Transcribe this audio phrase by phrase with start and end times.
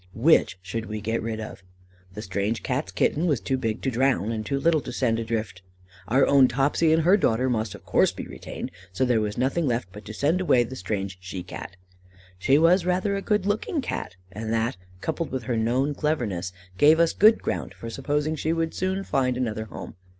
[0.15, 1.61] Which should we get rid of?
[2.15, 5.61] The strange Cat's kitten was too big to drown and too little to send adrift;
[6.07, 9.67] our own 'Topsy' and her daughter must, of course, be retained, so there was nothing
[9.67, 11.77] left but to send away the strange she Cat.
[12.39, 16.99] She was rather a good looking Cat, and that, coupled with her known cleverness, gave
[16.99, 19.93] us good ground for supposing that she would soon find another home.